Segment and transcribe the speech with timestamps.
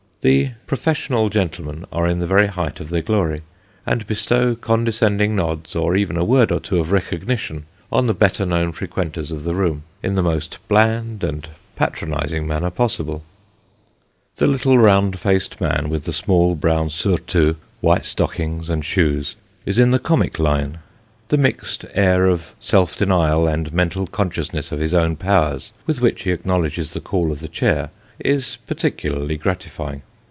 [0.23, 3.41] The" profes sional gentlemen" are in the very height of their glory,
[3.87, 8.45] and bestow condescending nods, or even a word or two of recognition, on the better
[8.45, 13.23] known frequenters of the room, in the most bland and patronising manner possible.
[14.35, 19.79] That little round faced man, with the brown small surtout, white stockings and shoes, is
[19.79, 20.77] in the comic line;
[21.29, 26.21] the mixed air of self denial, and mental consciousness of his own powers, with which
[26.25, 27.89] he acknowledges the call of the chair,
[28.19, 30.03] is particularly gratifying.